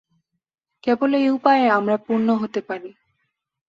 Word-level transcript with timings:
কেবল 0.83 1.11
এই 1.13 1.27
উপায়েই 1.29 1.69
আমরা 1.69 1.95
পূর্ণ 1.97 2.27
হইতে 2.35 2.61
পারি। 2.61 2.89